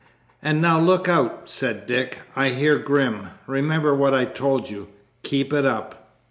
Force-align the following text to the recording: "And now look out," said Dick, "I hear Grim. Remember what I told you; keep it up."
"And 0.41 0.63
now 0.63 0.79
look 0.79 1.07
out," 1.07 1.47
said 1.47 1.85
Dick, 1.85 2.17
"I 2.35 2.49
hear 2.49 2.79
Grim. 2.79 3.27
Remember 3.45 3.93
what 3.93 4.15
I 4.15 4.25
told 4.25 4.67
you; 4.67 4.87
keep 5.21 5.53
it 5.53 5.63
up." 5.63 6.15